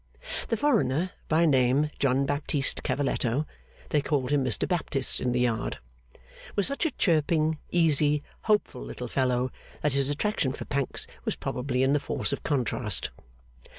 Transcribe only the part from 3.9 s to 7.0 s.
called him Mr Baptist in the Yard was such a